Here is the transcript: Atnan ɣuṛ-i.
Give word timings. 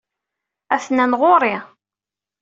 Atnan 0.75 1.11
ɣuṛ-i. 1.19 1.55